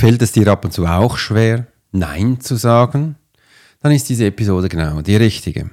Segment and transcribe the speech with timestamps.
[0.00, 3.16] Fällt es dir ab und zu auch schwer, Nein zu sagen?
[3.80, 5.68] Dann ist diese Episode genau die richtige.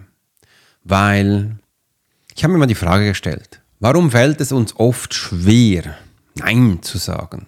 [0.84, 1.56] Weil
[2.36, 5.96] ich habe mir mal die Frage gestellt, warum fällt es uns oft schwer,
[6.36, 7.48] Nein zu sagen?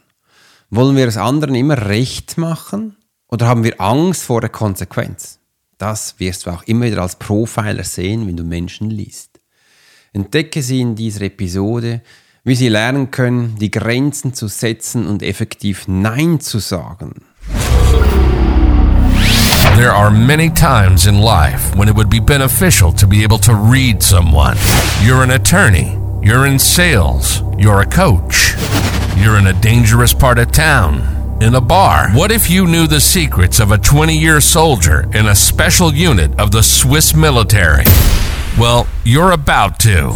[0.69, 2.95] Wollen wir es anderen immer recht machen
[3.27, 5.39] oder haben wir Angst vor der Konsequenz?
[5.77, 9.41] Das wirst du auch immer wieder als Profiler sehen, wenn du Menschen liest.
[10.13, 12.01] Entdecke sie in dieser Episode,
[12.49, 17.21] wie sie lernen können, die Grenzen zu setzen und effektiv Nein zu sagen.
[19.77, 23.53] There are many times in life when it would be beneficial to be able to
[23.53, 24.57] read someone.
[25.05, 28.55] You're an attorney, you're in sales, you're a coach,
[29.15, 31.03] you're in a dangerous part of town,
[31.41, 32.09] in a bar.
[32.15, 36.31] What if you knew the secrets of a 20 year soldier in a special unit
[36.39, 37.85] of the Swiss military?
[38.57, 40.15] Well, you're about to.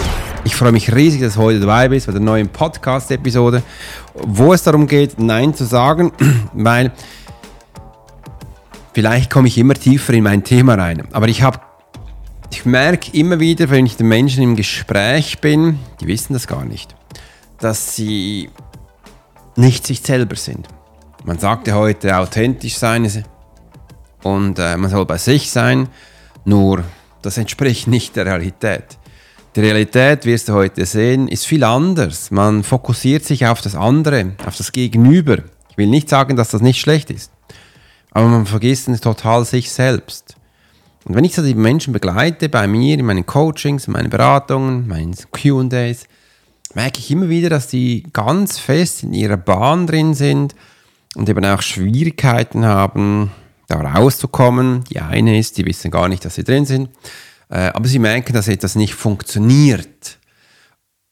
[0.61, 3.63] Freue mich riesig, dass du heute dabei bist bei der neuen Podcast-Episode,
[4.13, 6.11] wo es darum geht, Nein zu sagen,
[6.53, 6.91] weil
[8.93, 11.07] vielleicht komme ich immer tiefer in mein Thema rein.
[11.13, 11.59] Aber ich habe,
[12.51, 16.63] ich merke immer wieder, wenn ich den Menschen im Gespräch bin, die wissen das gar
[16.63, 16.95] nicht,
[17.57, 18.51] dass sie
[19.55, 20.67] nicht sich selber sind.
[21.23, 23.25] Man sagte heute authentisch sein
[24.21, 25.87] und äh, man soll bei sich sein,
[26.45, 26.83] nur
[27.23, 28.99] das entspricht nicht der Realität.
[29.53, 32.31] Die Realität, wirst du heute sehen, ist viel anders.
[32.31, 35.39] Man fokussiert sich auf das andere, auf das Gegenüber.
[35.69, 37.33] Ich will nicht sagen, dass das nicht schlecht ist,
[38.11, 40.37] aber man vergisst total sich selbst.
[41.03, 44.87] Und wenn ich so die Menschen begleite, bei mir, in meinen Coachings, in meinen Beratungen,
[44.87, 46.05] meinen QAs,
[46.73, 50.55] merke ich immer wieder, dass die ganz fest in ihrer Bahn drin sind
[51.15, 53.31] und eben auch Schwierigkeiten haben,
[53.67, 54.85] da rauszukommen.
[54.85, 56.89] Die eine ist, die wissen gar nicht, dass sie drin sind.
[57.51, 60.17] Äh, aber sie merken, dass etwas nicht funktioniert.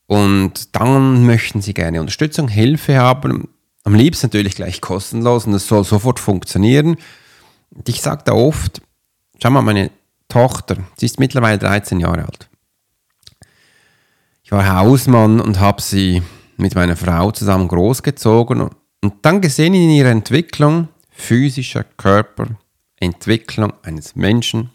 [0.08, 3.50] Und dann möchten sie gerne Unterstützung, Hilfe haben.
[3.84, 6.96] Am liebsten natürlich gleich kostenlos und es soll sofort funktionieren.
[7.72, 8.82] Und ich sage da oft,
[9.42, 9.92] schau mal, meine
[10.30, 12.50] Tochter, sie ist mittlerweile 13 Jahre alt.
[14.44, 16.24] Ich war Hausmann und habe sie
[16.58, 22.48] mit meiner Frau zusammen großgezogen und dann gesehen in ihrer Entwicklung, physischer Körper,
[23.00, 24.72] Entwicklung eines Menschen,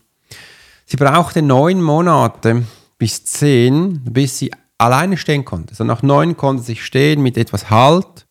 [0.94, 2.66] Sie brauchte neun Monate
[2.98, 5.70] bis zehn, bis sie alleine stehen konnte.
[5.70, 8.28] Also nach neun konnte sie stehen mit etwas Halt.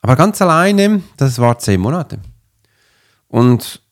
[0.00, 2.20] Aber ganz alleine, das war zehn Monate.
[3.28, 3.82] Und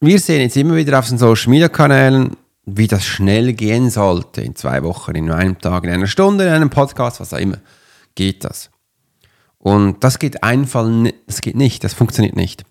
[0.00, 4.40] wir sehen jetzt immer wieder auf den Social Media Kanälen, wie das schnell gehen sollte.
[4.40, 7.58] In zwei Wochen, in einem Tag, in einer Stunde, in einem Podcast, was auch immer.
[8.14, 8.70] Geht das.
[9.58, 12.64] Und das geht einfach, nicht, das funktioniert nicht.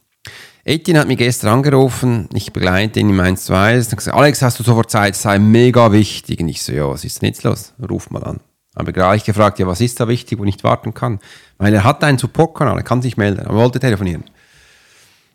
[0.67, 4.41] Etienne hat mich gestern angerufen, ich begleite ihn im 1 2 1 und gesagt, Alex,
[4.41, 6.41] hast du sofort Zeit, das sei mega wichtig.
[6.41, 7.73] Und ich so, ja, was ist denn jetzt los?
[7.89, 8.41] Ruf mal an.
[8.75, 11.19] Habe gleich gefragt, ja, was ist da wichtig, wo ich nicht warten kann?
[11.57, 14.25] Weil er hat einen Supportkanal, er kann sich melden, er wollte telefonieren.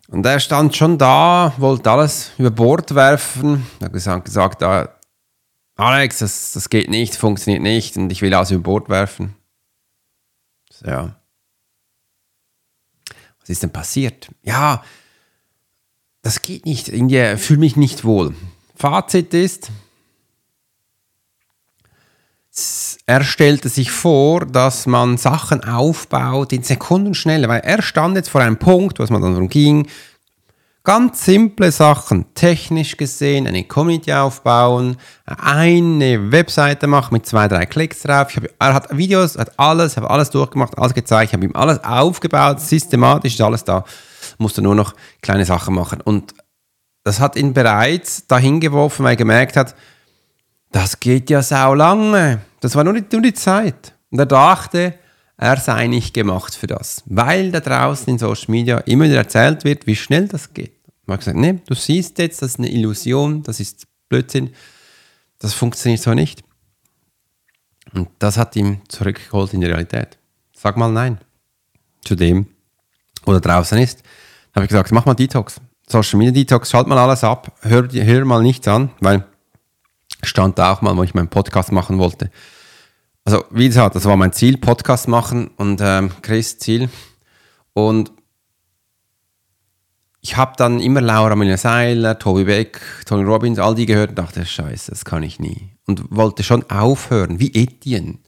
[0.07, 4.89] Und er stand schon da, wollte alles über Bord werfen, er hat gesagt, gesagt ah,
[5.77, 9.35] Alex, das, das geht nicht, funktioniert nicht und ich will alles über Bord werfen.
[10.71, 11.15] So, ja.
[13.39, 14.29] Was ist denn passiert?
[14.43, 14.83] Ja,
[16.23, 16.89] das geht nicht.
[16.89, 18.33] Ich fühle mich nicht wohl.
[18.75, 19.69] Fazit ist,
[23.05, 28.41] er stellte sich vor, dass man Sachen aufbaut in Sekundenschnelle, weil er stand jetzt vor
[28.41, 29.87] einem Punkt, was man dann darum ging,
[30.83, 38.03] ganz simple Sachen, technisch gesehen, eine Community aufbauen, eine Webseite machen mit zwei, drei Klicks
[38.03, 38.35] drauf.
[38.35, 42.61] Hab, er hat Videos, hat alles, habe alles durchgemacht, alles gezeigt, habe ihm alles aufgebaut,
[42.61, 43.83] systematisch ist alles da
[44.43, 46.01] musste nur noch kleine Sachen machen.
[46.01, 46.35] Und
[47.03, 49.75] das hat ihn bereits dahin geworfen, weil er gemerkt hat,
[50.71, 52.41] das geht ja sau lange.
[52.61, 53.93] Das war nur die, nur die Zeit.
[54.09, 54.93] Und er dachte,
[55.37, 57.03] er sei nicht gemacht für das.
[57.05, 60.73] Weil da draußen in Social Media immer wieder erzählt wird, wie schnell das geht.
[61.05, 64.51] Man hat gesagt, nee, du siehst jetzt, das ist eine Illusion, das ist Blödsinn,
[65.39, 66.43] das funktioniert so nicht.
[67.93, 70.17] Und das hat ihm zurückgeholt in die Realität.
[70.53, 71.19] Sag mal Nein
[72.05, 72.47] zu dem,
[73.23, 74.03] wo da draußen ist
[74.55, 75.59] habe ich gesagt, mach mal Detox.
[75.87, 79.25] Social Media Detox, schalt mal alles ab, hör, hör mal nichts an, weil
[80.23, 82.31] stand da auch mal, wo ich meinen Podcast machen wollte.
[83.25, 86.89] Also, wie gesagt, das war mein Ziel, Podcast machen und ähm, Chris Ziel.
[87.73, 88.11] Und
[90.21, 94.19] ich habe dann immer Laura Müller Seiler, Toby Beck, Tony Robbins, all die gehört und
[94.19, 95.69] dachte, scheiße, das kann ich nie.
[95.85, 98.19] Und wollte schon aufhören, wie Etienne.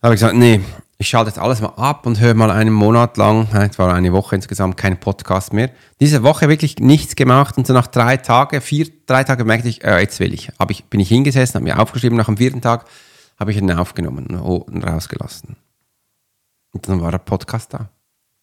[0.00, 0.60] Da habe ich gesagt, nee,
[0.98, 4.12] ich schalte jetzt alles mal ab und höre mal einen Monat lang, es war eine
[4.12, 5.70] Woche insgesamt, kein Podcast mehr.
[6.00, 9.84] Diese Woche wirklich nichts gemacht und so nach drei Tagen, vier, drei Tage merkte ich,
[9.84, 10.50] äh, jetzt will ich.
[10.58, 10.84] Hab ich.
[10.84, 12.86] Bin ich hingesessen, habe mir aufgeschrieben, nach dem vierten Tag
[13.38, 15.56] habe ich ihn aufgenommen und rausgelassen.
[16.72, 17.90] Und dann war der Podcast da.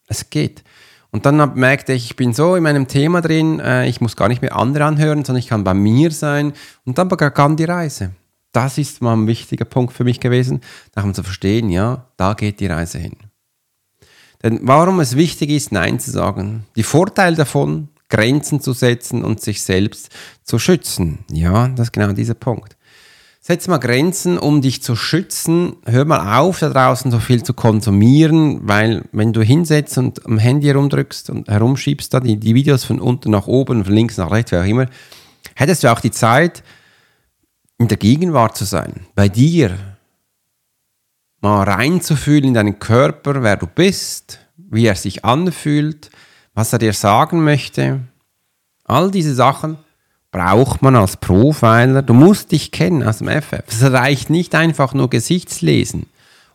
[0.07, 0.63] Es geht.
[1.09, 4.27] Und dann merkte ich, ich bin so in meinem Thema drin, äh, ich muss gar
[4.27, 6.53] nicht mehr andere anhören, sondern ich kann bei mir sein.
[6.85, 8.11] Und dann begann die Reise
[8.53, 10.61] das ist mal ein wichtiger Punkt für mich gewesen,
[10.93, 13.17] darum zu verstehen, ja, da geht die Reise hin.
[14.41, 19.41] Denn warum es wichtig ist, Nein zu sagen, die Vorteile davon, Grenzen zu setzen und
[19.41, 20.09] sich selbst
[20.43, 21.19] zu schützen.
[21.31, 22.77] Ja, das ist genau dieser Punkt.
[23.41, 25.75] Setz mal Grenzen, um dich zu schützen.
[25.85, 30.37] Hör mal auf, da draußen so viel zu konsumieren, weil wenn du hinsetzt und am
[30.37, 34.31] Handy herumdrückst und herumschiebst, da die, die Videos von unten nach oben, von links nach
[34.31, 34.85] rechts, wie auch immer,
[35.55, 36.63] hättest du auch die Zeit,
[37.77, 39.77] in der Gegenwart zu sein, bei dir,
[41.41, 46.09] mal reinzufühlen in deinen Körper, wer du bist, wie er sich anfühlt,
[46.53, 47.99] was er dir sagen möchte.
[48.85, 49.77] All diese Sachen
[50.31, 52.01] braucht man als Profiler.
[52.01, 53.63] Du musst dich kennen aus dem FF.
[53.67, 56.07] Es reicht nicht einfach nur Gesichtslesen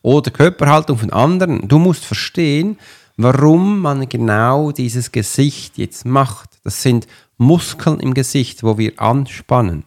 [0.02, 1.68] oder Körperhaltung von anderen.
[1.68, 2.78] Du musst verstehen,
[3.16, 6.50] warum man genau dieses Gesicht jetzt macht.
[6.64, 7.06] Das sind
[7.36, 9.84] Muskeln im Gesicht, wo wir anspannen.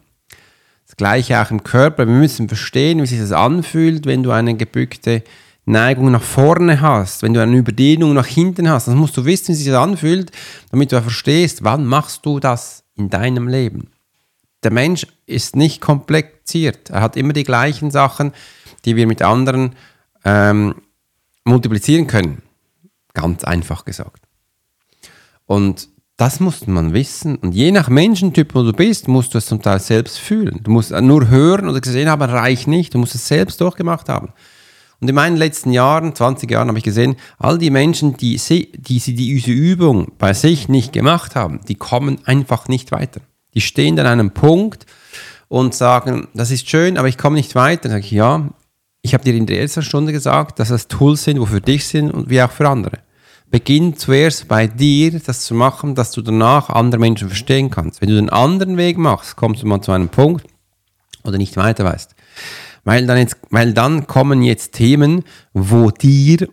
[1.01, 2.05] Gleiche auch im Körper.
[2.05, 5.23] Wir müssen verstehen, wie sich das anfühlt, wenn du eine gebückte
[5.65, 8.87] Neigung nach vorne hast, wenn du eine Überdehnung nach hinten hast.
[8.87, 10.31] Das musst du wissen, wie sich das anfühlt,
[10.69, 13.89] damit du verstehst, wann machst du das in deinem Leben.
[14.61, 16.91] Der Mensch ist nicht kompliziert.
[16.91, 18.31] Er hat immer die gleichen Sachen,
[18.85, 19.75] die wir mit anderen
[20.23, 20.75] ähm,
[21.45, 22.43] multiplizieren können.
[23.15, 24.21] Ganz einfach gesagt.
[25.47, 25.89] Und
[26.21, 27.37] das muss man wissen.
[27.37, 30.59] Und je nach Menschentyp, wo du bist, musst du es zum Teil selbst fühlen.
[30.63, 32.93] Du musst nur hören oder gesehen haben, reicht nicht.
[32.93, 34.29] Du musst es selbst durchgemacht haben.
[34.99, 38.99] Und in meinen letzten Jahren, 20 Jahren, habe ich gesehen, all die Menschen, die, die,
[38.99, 43.21] die diese Übung bei sich nicht gemacht haben, die kommen einfach nicht weiter.
[43.55, 44.85] Die stehen an einem Punkt
[45.47, 47.89] und sagen, das ist schön, aber ich komme nicht weiter.
[47.89, 48.47] Dann sage ich, ja,
[49.01, 51.87] ich habe dir in der ersten Stunde gesagt, dass das Tools sind, wo für dich
[51.87, 52.99] sind und wie auch für andere.
[53.51, 57.99] Beginn zuerst bei dir, das zu machen, dass du danach andere Menschen verstehen kannst.
[57.99, 60.45] Wenn du den anderen Weg machst, kommst du mal zu einem Punkt
[61.25, 62.15] oder nicht weiter weißt.
[62.85, 66.47] Weil dann, jetzt, weil dann kommen jetzt Themen, wo dir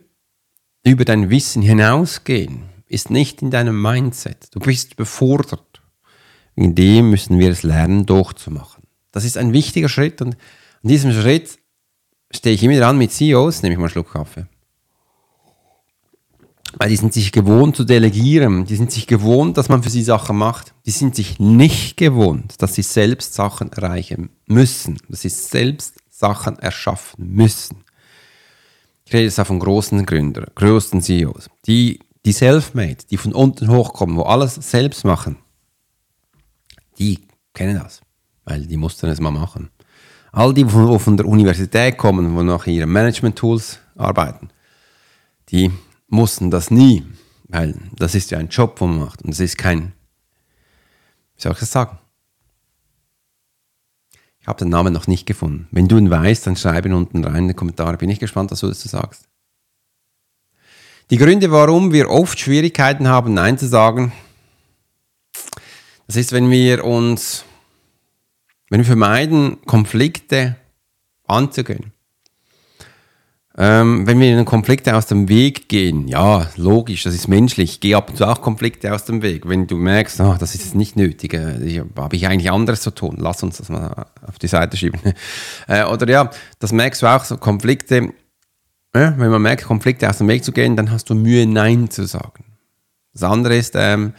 [0.84, 4.48] über dein Wissen hinausgehen, ist nicht in deinem Mindset.
[4.52, 5.80] Du bist befordert.
[6.56, 8.82] In dem müssen wir es lernen, durchzumachen.
[9.12, 10.34] Das ist ein wichtiger Schritt und
[10.82, 11.60] an diesem Schritt
[12.32, 14.46] stehe ich immer dran mit CEOs, nehme ich mal einen Schluck Kaffee
[16.78, 20.04] weil die sind sich gewohnt zu delegieren, die sind sich gewohnt, dass man für sie
[20.04, 20.74] Sachen macht.
[20.86, 26.58] Die sind sich nicht gewohnt, dass sie selbst Sachen erreichen müssen, dass sie selbst Sachen
[26.58, 27.84] erschaffen müssen.
[29.04, 33.70] Ich rede jetzt auch von großen Gründern, größten CEOs, die, die self-made, die von unten
[33.70, 35.36] hochkommen, wo alles selbst machen.
[36.98, 37.18] Die
[37.54, 38.02] kennen das,
[38.44, 39.70] weil die mussten es mal machen.
[40.30, 44.50] All die, die von der Universität kommen, wo nach ihren Management-Tools arbeiten,
[45.48, 45.72] die
[46.08, 47.04] mussten das nie,
[47.48, 49.92] weil das ist ja ein Job, den man macht und es ist kein,
[51.36, 51.98] wie soll ich das sagen?
[54.40, 55.68] Ich habe den Namen noch nicht gefunden.
[55.70, 57.98] Wenn du ihn weißt, dann schreib ihn unten rein in die Kommentare.
[57.98, 59.28] Bin ich gespannt, was du dazu sagst.
[61.10, 64.12] Die Gründe, warum wir oft Schwierigkeiten haben, Nein zu sagen,
[66.06, 67.44] das ist, wenn wir uns,
[68.70, 70.56] wenn wir vermeiden, Konflikte
[71.26, 71.92] anzugehen.
[73.60, 77.72] Ähm, wenn wir in Konflikte aus dem Weg gehen, ja, logisch, das ist menschlich.
[77.72, 79.48] Ich gehe ab und zu auch Konflikte aus dem Weg.
[79.48, 83.16] Wenn du merkst, oh, das ist nicht nötig, äh, habe ich eigentlich anderes zu tun,
[83.18, 85.00] lass uns das mal auf die Seite schieben.
[85.66, 88.12] Äh, oder ja, das merkst du auch, so Konflikte,
[88.94, 91.90] ja, wenn man merkt, Konflikte aus dem Weg zu gehen, dann hast du Mühe, Nein
[91.90, 92.44] zu sagen.
[93.12, 94.14] Das andere ist, ähm,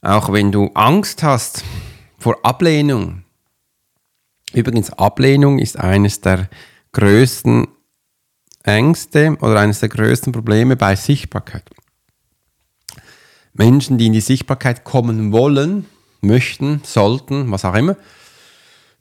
[0.00, 1.64] auch wenn du Angst hast
[2.18, 3.24] vor Ablehnung.
[4.54, 6.48] Übrigens, Ablehnung ist eines der
[6.92, 7.66] größten
[8.62, 11.64] Ängste oder eines der größten Probleme bei Sichtbarkeit.
[13.52, 15.86] Menschen, die in die Sichtbarkeit kommen wollen,
[16.20, 17.96] möchten, sollten, was auch immer,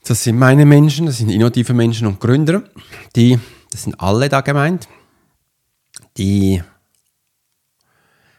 [0.06, 2.63] das sind meine Menschen, das sind innovative Menschen und Gründer,
[3.16, 3.38] die,
[3.72, 4.88] das sind alle da gemeint,
[6.18, 6.63] die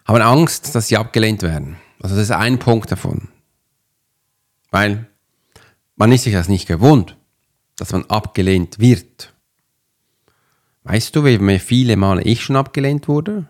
[0.06, 1.76] haben Angst, dass sie abgelehnt werden.
[2.02, 3.28] Also das ist ein Punkt davon.
[4.70, 5.06] Weil
[5.96, 7.16] man ist sich das nicht gewohnt,
[7.76, 9.32] dass man abgelehnt wird.
[10.84, 13.46] Weißt du, wie viele Male ich schon abgelehnt wurde?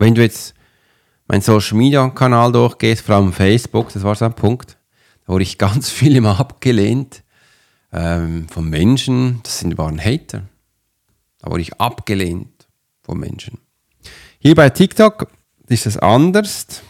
[0.00, 0.54] wenn du jetzt
[1.28, 4.78] meinen Social Media Kanal durchgehst, vor allem Facebook, das war so ein Punkt,
[5.26, 7.22] da wurde ich ganz viel immer abgelehnt
[7.92, 10.42] ähm, von Menschen, das sind waren Hater.
[11.38, 12.68] Da wurde ich abgelehnt
[13.02, 13.58] von Menschen.
[14.38, 15.28] Hier bei TikTok
[15.68, 16.82] ist es anders.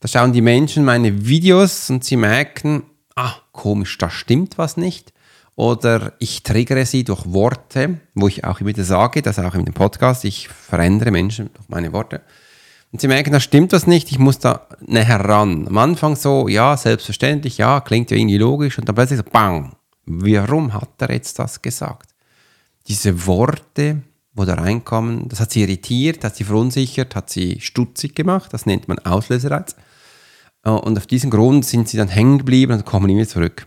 [0.00, 2.84] Da schauen die Menschen meine Videos und sie merken,
[3.16, 5.12] ah, komisch, da stimmt was nicht.
[5.58, 9.64] Oder ich triggere sie durch Worte, wo ich auch immer wieder sage, das auch in
[9.64, 12.20] dem Podcast, ich verändere Menschen durch meine Worte.
[12.92, 15.66] Und sie merken, da stimmt was nicht, ich muss da näher ran.
[15.66, 18.78] Am Anfang so, ja, selbstverständlich, ja, klingt ja irgendwie logisch.
[18.78, 19.72] Und dann plötzlich so, bang,
[20.06, 22.10] warum hat er jetzt das gesagt?
[22.86, 24.02] Diese Worte,
[24.34, 28.64] wo da reinkommen, das hat sie irritiert, hat sie verunsichert, hat sie stutzig gemacht, das
[28.64, 29.74] nennt man Auslösereiz.
[30.62, 33.66] Äh, und auf diesen Grund sind sie dann hängen geblieben und kommen nie mehr zurück.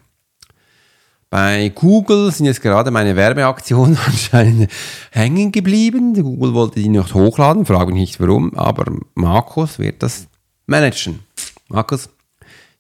[1.32, 4.70] Bei Google sind jetzt gerade meine Werbeaktionen anscheinend
[5.12, 6.14] hängen geblieben.
[6.14, 10.28] Google wollte die noch hochladen, frage mich nicht warum, aber Markus wird das
[10.66, 11.20] managen.
[11.70, 12.10] Markus,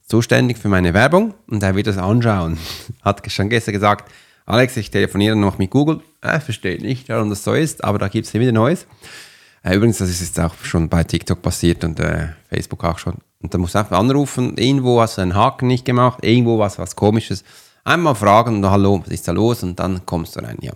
[0.05, 2.57] zuständig für meine Werbung und er wird das anschauen.
[3.01, 4.11] Hat schon gestern gesagt,
[4.45, 6.01] Alex, ich telefoniere noch mit Google.
[6.19, 8.85] Er versteht nicht, warum das so ist, aber da gibt es wieder Neues.
[9.63, 13.13] Äh, übrigens, das ist jetzt auch schon bei TikTok passiert und äh, Facebook auch schon.
[13.41, 16.77] Und da musst du einfach anrufen, irgendwo hast du einen Haken nicht gemacht, irgendwo was,
[16.77, 17.45] was komisches.
[17.83, 19.63] Einmal fragen hallo, was ist da los?
[19.63, 20.73] Und dann kommst du rein, ja.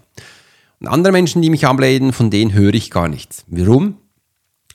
[0.79, 3.45] Und andere Menschen, die mich ablehnen, von denen höre ich gar nichts.
[3.47, 3.97] Warum?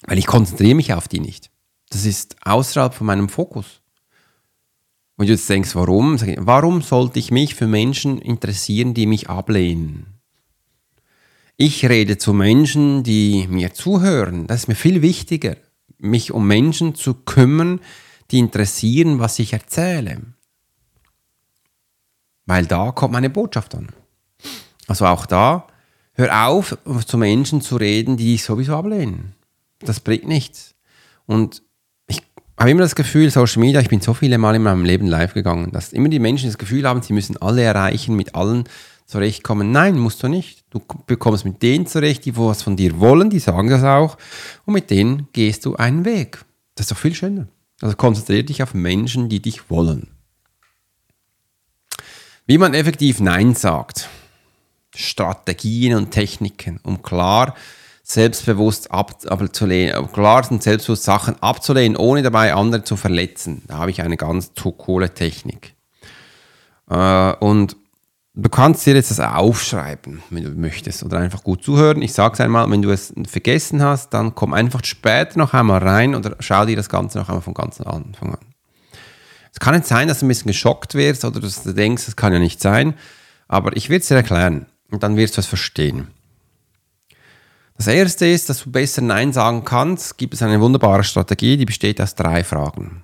[0.06, 1.50] Weil ich konzentriere mich auf die nicht.
[1.90, 3.80] Das ist außerhalb von meinem Fokus.
[5.16, 6.18] Und du jetzt denkst, warum?
[6.38, 10.06] Warum sollte ich mich für Menschen interessieren, die mich ablehnen?
[11.58, 14.46] Ich rede zu Menschen, die mir zuhören.
[14.46, 15.56] Das ist mir viel wichtiger,
[15.98, 17.80] mich um Menschen zu kümmern,
[18.30, 20.22] die interessieren, was ich erzähle.
[22.50, 23.90] Weil da kommt meine Botschaft an.
[24.88, 25.68] Also auch da,
[26.14, 26.76] hör auf,
[27.06, 29.36] zu Menschen zu reden, die dich sowieso ablehnen.
[29.78, 30.74] Das bringt nichts.
[31.26, 31.62] Und
[32.08, 32.20] ich
[32.58, 35.32] habe immer das Gefühl, Social Media, ich bin so viele Mal in meinem Leben live
[35.32, 38.64] gegangen, dass immer die Menschen das Gefühl haben, sie müssen alle erreichen, mit allen
[39.06, 39.70] zurechtkommen.
[39.70, 40.64] Nein, musst du nicht.
[40.70, 44.18] Du bekommst mit denen zurecht, die was von dir wollen, die sagen das auch.
[44.64, 46.44] Und mit denen gehst du einen Weg.
[46.74, 47.46] Das ist doch viel schöner.
[47.80, 50.08] Also konzentriere dich auf Menschen, die dich wollen.
[52.50, 54.08] Wie man effektiv Nein sagt.
[54.92, 57.54] Strategien und Techniken, um klar
[58.02, 63.62] selbstbewusst abzulehnen, klar und selbstbewusst Sachen abzulehnen, ohne dabei andere zu verletzen.
[63.68, 65.76] Da habe ich eine ganz coole Technik.
[66.90, 67.76] Äh, und
[68.34, 72.02] du kannst dir jetzt das aufschreiben, wenn du möchtest, oder einfach gut zuhören.
[72.02, 75.84] Ich sage es einmal, wenn du es vergessen hast, dann komm einfach später noch einmal
[75.84, 78.49] rein oder schau dir das Ganze noch einmal von ganz Anfang an.
[79.52, 82.16] Es kann nicht sein, dass du ein bisschen geschockt wirst oder dass du denkst, das
[82.16, 82.94] kann ja nicht sein,
[83.48, 86.08] aber ich werde es dir erklären und dann wirst du es verstehen.
[87.76, 91.64] Das erste ist, dass du besser Nein sagen kannst, gibt es eine wunderbare Strategie, die
[91.64, 93.02] besteht aus drei Fragen.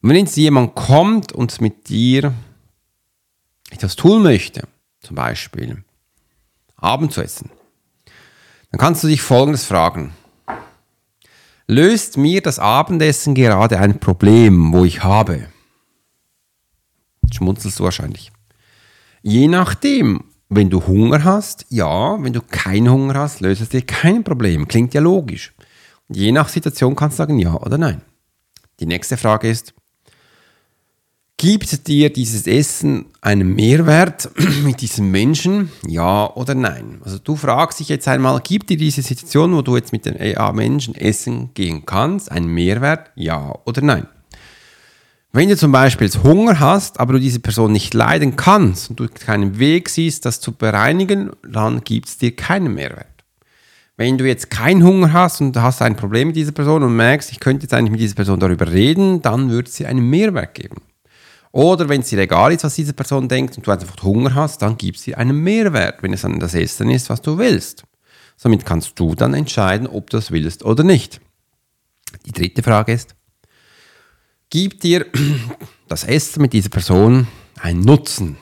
[0.00, 2.32] Wenn jetzt jemand kommt und mit dir
[3.70, 4.62] etwas tun möchte,
[5.00, 5.82] zum Beispiel
[6.76, 7.50] Abend zu essen,
[8.70, 10.12] dann kannst du dich folgendes fragen
[11.68, 15.48] löst mir das Abendessen gerade ein Problem, wo ich habe?
[17.32, 18.32] Schmunzelst du wahrscheinlich.
[19.22, 23.82] Je nachdem, wenn du Hunger hast, ja, wenn du keinen Hunger hast, löst es dir
[23.82, 24.66] kein Problem.
[24.66, 25.54] Klingt ja logisch.
[26.08, 28.00] Und je nach Situation kannst du sagen ja oder nein.
[28.80, 29.74] Die nächste Frage ist,
[31.40, 34.28] Gibt dir dieses Essen einen Mehrwert
[34.64, 35.70] mit diesem Menschen?
[35.86, 37.00] Ja oder nein?
[37.04, 40.16] Also du fragst dich jetzt einmal, gibt dir diese Situation, wo du jetzt mit den
[40.56, 43.12] Menschen essen gehen kannst, einen Mehrwert?
[43.14, 44.08] Ja oder nein?
[45.30, 49.06] Wenn du zum Beispiel Hunger hast, aber du diese Person nicht leiden kannst und du
[49.06, 53.06] keinen Weg siehst, das zu bereinigen, dann gibt es dir keinen Mehrwert.
[53.96, 57.30] Wenn du jetzt keinen Hunger hast und hast ein Problem mit dieser Person und merkst,
[57.30, 60.82] ich könnte jetzt eigentlich mit dieser Person darüber reden, dann wird dir einen Mehrwert geben.
[61.52, 64.62] Oder wenn es dir egal ist, was diese Person denkt und du einfach Hunger hast,
[64.62, 67.84] dann gibt es dir einen Mehrwert, wenn es dann das Essen ist, was du willst.
[68.36, 71.20] Somit kannst du dann entscheiden, ob du das willst oder nicht.
[72.26, 73.14] Die dritte Frage ist,
[74.50, 75.06] gibt dir
[75.88, 77.26] das Essen mit dieser Person
[77.60, 78.36] einen Nutzen?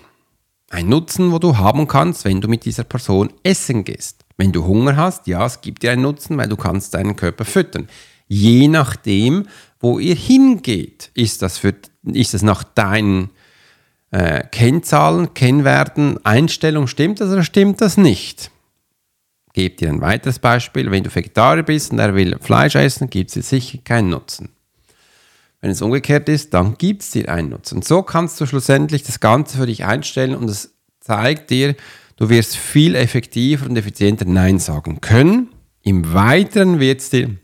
[0.68, 4.25] Ein Nutzen, wo du haben kannst, wenn du mit dieser Person essen gehst.
[4.36, 7.44] Wenn du Hunger hast, ja, es gibt dir einen Nutzen, weil du kannst deinen Körper
[7.44, 7.88] füttern.
[8.28, 9.46] Je nachdem,
[9.86, 13.30] wo ihr hingeht, ist das für ist es nach deinen
[14.10, 18.50] äh, Kennzahlen, Kennwerten, Einstellungen, stimmt das oder stimmt das nicht?
[19.52, 20.90] Gebt dir ein weiteres Beispiel.
[20.90, 24.48] Wenn du Vegetarier bist und er will Fleisch essen, gibt es dir sicher keinen Nutzen.
[25.60, 27.76] Wenn es umgekehrt ist, dann gibt es dir einen Nutzen.
[27.76, 31.76] Und so kannst du schlussendlich das Ganze für dich einstellen und es zeigt dir,
[32.16, 35.50] du wirst viel effektiver und effizienter Nein sagen können.
[35.82, 37.36] Im Weiteren wird es dir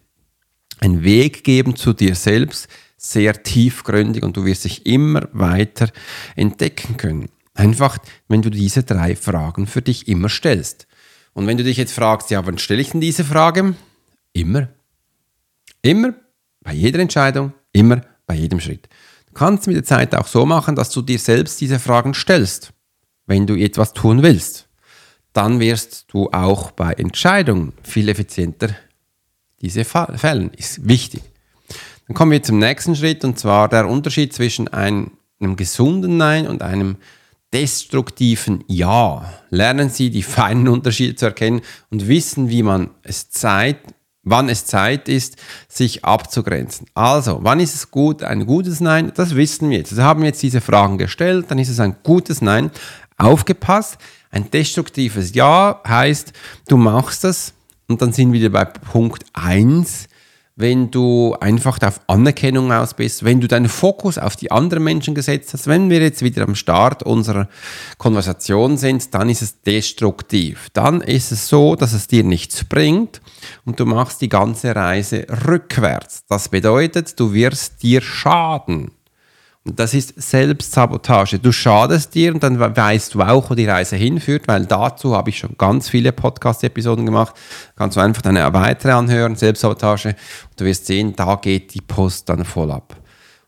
[0.82, 5.88] einen Weg geben zu dir selbst, sehr tiefgründig und du wirst dich immer weiter
[6.34, 7.28] entdecken können.
[7.54, 7.98] Einfach,
[8.28, 10.86] wenn du diese drei Fragen für dich immer stellst.
[11.34, 13.74] Und wenn du dich jetzt fragst, ja, wann stelle ich denn diese Frage?
[14.32, 14.68] Immer.
[15.82, 16.14] Immer,
[16.62, 18.88] bei jeder Entscheidung, immer, bei jedem Schritt.
[19.26, 22.72] Du kannst mit der Zeit auch so machen, dass du dir selbst diese Fragen stellst,
[23.26, 24.68] wenn du etwas tun willst.
[25.32, 28.74] Dann wirst du auch bei Entscheidungen viel effizienter
[29.62, 30.50] diese fällen.
[30.56, 31.22] Ist wichtig.
[32.06, 36.46] Dann kommen wir zum nächsten Schritt und zwar der Unterschied zwischen einem, einem gesunden Nein
[36.46, 36.96] und einem
[37.52, 39.32] destruktiven Ja.
[39.50, 43.78] Lernen Sie die feinen Unterschiede zu erkennen und wissen, wie man es Zeit,
[44.22, 45.36] wann es Zeit ist,
[45.68, 46.86] sich abzugrenzen.
[46.94, 49.12] Also, wann ist es gut, ein gutes Nein?
[49.14, 49.92] Das wissen wir jetzt.
[49.92, 52.70] Also haben wir jetzt diese Fragen gestellt, dann ist es ein gutes Nein.
[53.18, 53.98] Aufgepasst,
[54.30, 56.32] ein destruktives Ja heißt,
[56.68, 57.52] du machst das
[57.92, 60.08] und dann sind wir wieder bei Punkt 1
[60.54, 65.14] wenn du einfach auf Anerkennung aus bist, wenn du deinen Fokus auf die anderen Menschen
[65.14, 65.66] gesetzt hast.
[65.66, 67.48] Wenn wir jetzt wieder am Start unserer
[67.96, 70.68] Konversation sind, dann ist es destruktiv.
[70.72, 73.22] Dann ist es so, dass es dir nichts bringt
[73.64, 76.24] und du machst die ganze Reise rückwärts.
[76.28, 78.90] Das bedeutet, du wirst dir schaden.
[79.64, 81.38] Das ist Selbstsabotage.
[81.38, 85.30] Du schadest dir und dann weißt du auch, wo die Reise hinführt, weil dazu habe
[85.30, 87.36] ich schon ganz viele Podcast-Episoden gemacht.
[87.76, 90.08] Kannst du einfach eine weitere anhören, Selbstsabotage.
[90.50, 92.96] Und du wirst sehen, da geht die Post dann voll ab.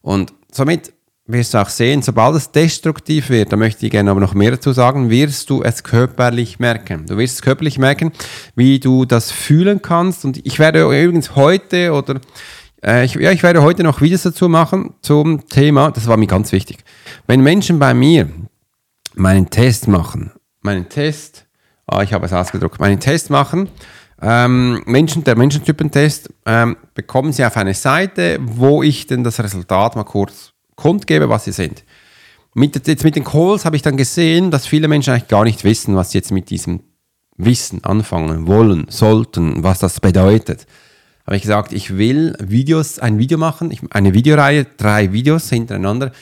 [0.03, 0.93] Und somit
[1.27, 4.53] wirst du auch sehen, sobald es destruktiv wird, da möchte ich gerne aber noch mehr
[4.53, 7.07] dazu sagen, wirst du es körperlich merken.
[7.07, 8.13] Du wirst es körperlich merken,
[8.55, 10.25] wie du das fühlen kannst.
[10.25, 12.21] Und ich werde übrigens heute oder
[12.85, 16.27] äh, ich, ja, ich werde heute noch Videos dazu machen zum Thema, das war mir
[16.27, 16.79] ganz wichtig.
[17.27, 18.29] Wenn Menschen bei mir
[19.15, 21.47] meinen Test machen, meinen Test,
[21.87, 23.69] ah, ich habe es ausgedruckt, meinen Test machen,
[24.21, 29.97] ähm, Menschen, der Menschentypentest, ähm, bekommen sie auf eine Seite, wo ich denn das Resultat
[29.97, 31.85] mal kurz kundgebe, was sie sind.
[32.55, 35.65] Mit, jetzt mit den Calls habe ich dann gesehen, dass viele Menschen eigentlich gar nicht
[35.65, 36.81] wissen, was sie jetzt mit diesem
[37.37, 40.67] Wissen anfangen wollen, sollten, was das bedeutet
[41.27, 46.13] habe ich gesagt, ich will Videos, ein Video machen, eine Videoreihe, drei Videos hintereinander,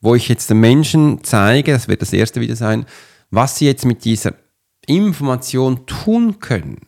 [0.00, 2.86] wo ich jetzt den Menschen zeige, das wird das erste Video sein,
[3.30, 4.34] was sie jetzt mit dieser
[4.86, 6.78] Information tun können.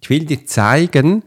[0.00, 1.22] Ich will dir zeigen,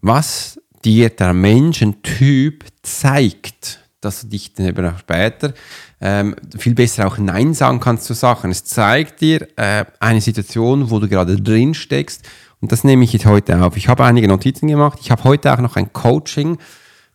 [0.00, 5.52] was dir der Menschentyp zeigt, dass du dich dann auch später
[6.00, 8.50] ähm, viel besser auch Nein sagen kannst zu Sachen.
[8.50, 12.26] Es zeigt dir äh, eine Situation, wo du gerade drin steckst
[12.60, 13.76] und das nehme ich jetzt heute auf.
[13.76, 14.98] Ich habe einige Notizen gemacht.
[15.00, 16.58] Ich habe heute auch noch ein Coaching.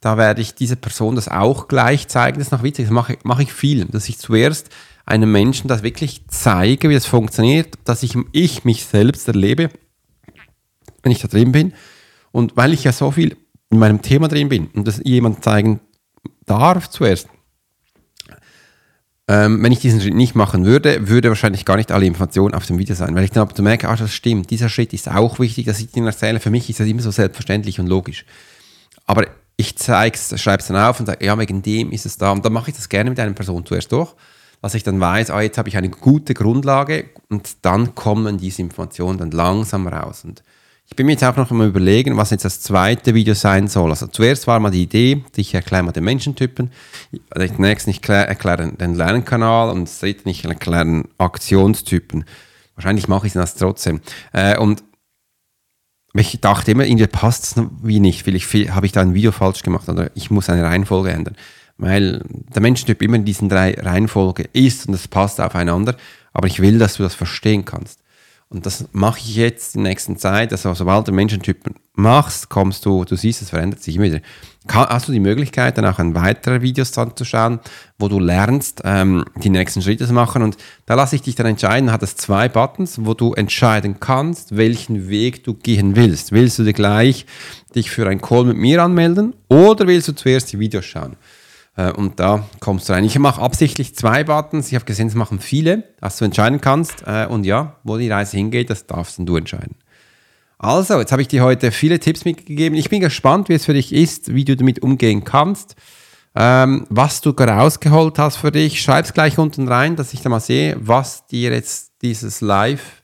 [0.02, 2.40] Da werde ich dieser Person das auch gleich zeigen.
[2.40, 2.86] Das ist noch witzig.
[2.86, 3.86] Das mache, mache ich viel.
[3.86, 4.70] Dass ich zuerst
[5.06, 9.70] einem Menschen das wirklich zeige, wie das funktioniert, dass ich, ich mich selbst erlebe,
[11.04, 11.74] wenn ich da drin bin.
[12.32, 13.38] Und weil ich ja so viel
[13.70, 15.80] in meinem Thema drin bin und das jemand zeigen
[16.46, 17.30] darf zuerst,
[19.28, 22.66] ähm, wenn ich diesen Schritt nicht machen würde, würde wahrscheinlich gar nicht alle Informationen auf
[22.68, 25.40] dem Video sein, weil ich dann aber merke, ah, das stimmt, dieser Schritt ist auch
[25.40, 26.40] wichtig, dass ich ihn erzähle.
[26.40, 28.26] Für mich ist das immer so selbstverständlich und logisch.
[29.08, 29.26] Aber
[29.58, 32.32] ich schreibe es dann auf und sage, ja, wegen dem ist es da.
[32.32, 34.14] Und dann mache ich das gerne mit einer Person zuerst durch,
[34.62, 38.62] dass ich dann weiß, ah, jetzt habe ich eine gute Grundlage und dann kommen diese
[38.62, 40.24] Informationen dann langsam raus.
[40.24, 40.44] Und
[40.88, 43.90] ich bin mir jetzt auch noch mal überlegen, was jetzt das zweite Video sein soll.
[43.90, 46.72] Also zuerst war mal die Idee, ich erkläre mal den Menschentypen,
[47.32, 52.26] als nächstes ich erkläre den Lernkanal und das dritte ich erkläre den Aktionstypen.
[52.76, 54.02] Wahrscheinlich mache ich das trotzdem.
[54.32, 54.84] Äh, und
[56.14, 58.24] ich dachte immer, irgendwie passt es wie nicht.
[58.24, 61.36] Vielleicht habe ich da ein Video falsch gemacht oder ich muss eine Reihenfolge ändern.
[61.78, 65.98] Weil der Menschentyp immer in diesen drei Reihenfolge ist und es passt aufeinander.
[66.32, 68.00] Aber ich will, dass du das verstehen kannst.
[68.50, 70.52] Und das mache ich jetzt in der nächsten Zeit.
[70.52, 74.22] Also, sobald du Menschentypen machst, kommst du, du siehst, es verändert sich immer wieder.
[74.68, 77.60] Hast du die Möglichkeit, dann auch ein weitere Videos anzuschauen,
[78.00, 80.42] wo du lernst, ähm, die nächsten Schritte zu machen.
[80.42, 84.56] Und da lasse ich dich dann entscheiden, hat es zwei Buttons, wo du entscheiden kannst,
[84.58, 86.32] welchen Weg du gehen willst.
[86.32, 87.26] Willst du dir gleich
[87.76, 91.16] dich für ein Call mit mir anmelden oder willst du zuerst die Videos schauen?
[91.76, 93.04] Äh, und da kommst du rein.
[93.04, 94.68] Ich mache absichtlich zwei Buttons.
[94.68, 97.04] Ich habe gesehen, es machen viele, dass du entscheiden kannst.
[97.06, 99.76] Äh, und ja, wo die Reise hingeht, das darfst du entscheiden.
[100.58, 102.78] Also, jetzt habe ich dir heute viele Tipps mitgegeben.
[102.78, 105.76] Ich bin gespannt, wie es für dich ist, wie du damit umgehen kannst.
[106.34, 110.30] Ähm, was du rausgeholt hast für dich, schreib es gleich unten rein, dass ich da
[110.30, 113.04] mal sehe, was dir jetzt dieses Live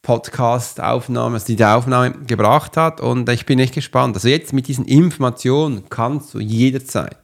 [0.00, 3.00] Podcast-Aufnahme, also die Aufnahme gebracht hat.
[3.00, 4.14] Und ich bin echt gespannt.
[4.16, 7.23] Also jetzt mit diesen Informationen kannst du jederzeit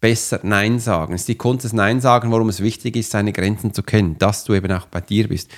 [0.00, 1.14] besser Nein sagen.
[1.14, 4.16] Es ist die Kunst des Nein sagen, warum es wichtig ist, seine Grenzen zu kennen,
[4.18, 5.50] dass du eben auch bei dir bist.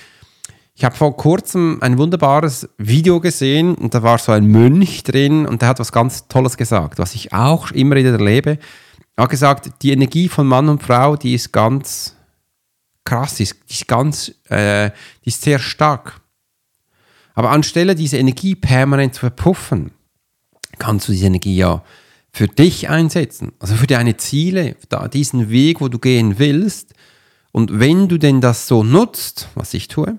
[0.75, 5.45] Ich habe vor kurzem ein wunderbares Video gesehen und da war so ein Mönch drin
[5.45, 8.57] und der hat was ganz Tolles gesagt, was ich auch immer wieder erlebe.
[9.15, 12.15] Er hat gesagt, die Energie von Mann und Frau, die ist ganz
[13.05, 14.89] krass, die ist, die ist ganz, äh,
[15.23, 16.19] die ist sehr stark.
[17.35, 19.91] Aber anstelle diese Energie permanent zu verpuffen,
[20.79, 21.83] kannst du diese Energie ja
[22.33, 24.75] für dich einsetzen, also für deine Ziele,
[25.13, 26.93] diesen Weg, wo du gehen willst.
[27.51, 30.17] Und wenn du denn das so nutzt, was ich tue,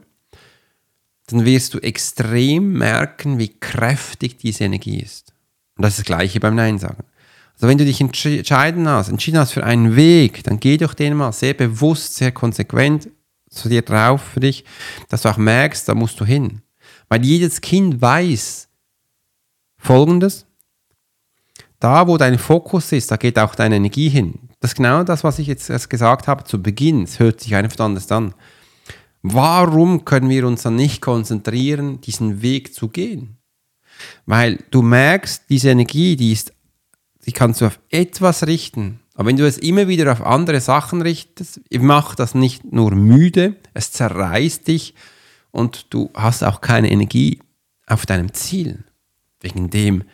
[1.26, 5.32] dann wirst du extrem merken, wie kräftig diese Energie ist.
[5.76, 7.02] Und das ist das Gleiche beim Nein sagen.
[7.54, 11.14] Also wenn du dich entscheiden hast, entschieden hast für einen Weg, dann geh doch den
[11.14, 13.08] mal sehr bewusst, sehr konsequent
[13.50, 14.64] zu dir drauf für dich,
[15.08, 16.62] dass du auch merkst, da musst du hin.
[17.08, 18.68] Weil jedes Kind weiß
[19.78, 20.43] Folgendes,
[21.84, 24.48] da wo dein Fokus ist, da geht auch deine Energie hin.
[24.60, 27.02] Das ist genau das, was ich jetzt erst gesagt habe zu Beginn.
[27.02, 28.32] Es hört sich einfach anders an.
[29.20, 33.36] Warum können wir uns dann nicht konzentrieren, diesen Weg zu gehen?
[34.24, 36.54] Weil du merkst, diese Energie, die ist,
[37.26, 39.00] die kannst du auf etwas richten.
[39.14, 43.56] Aber wenn du es immer wieder auf andere Sachen richtest, macht das nicht nur müde,
[43.74, 44.94] es zerreißt dich
[45.50, 47.40] und du hast auch keine Energie
[47.86, 48.84] auf deinem Ziel.
[49.42, 50.04] Wegen dem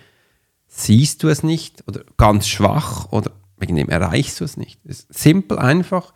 [0.70, 4.80] siehst du es nicht oder ganz schwach oder wegen dem erreichst du es nicht.
[4.85, 6.14] Es ist simpel, einfach.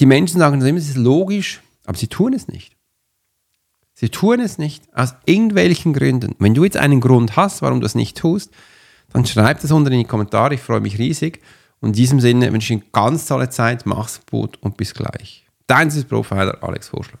[0.00, 2.76] Die Menschen sagen immer, es ist logisch, aber sie tun es nicht.
[3.94, 6.34] Sie tun es nicht aus irgendwelchen Gründen.
[6.38, 8.52] Wenn du jetzt einen Grund hast, warum du es nicht tust,
[9.12, 10.54] dann schreib das unten in die Kommentare.
[10.54, 11.40] Ich freue mich riesig.
[11.80, 13.86] Und in diesem Sinne wünsche ich eine ganz tolle Zeit.
[13.86, 15.46] Mach's gut und bis gleich.
[15.66, 17.20] Dein Profiler Alex Vorschlag.